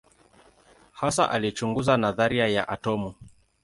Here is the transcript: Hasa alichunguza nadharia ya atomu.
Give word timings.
Hasa 0.93 1.29
alichunguza 1.31 1.97
nadharia 1.97 2.47
ya 2.47 2.67
atomu. 2.67 3.13